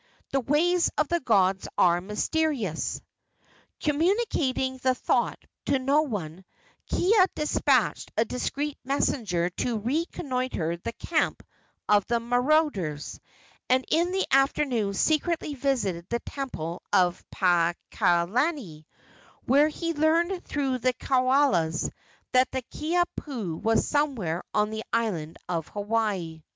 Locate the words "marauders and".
12.19-13.85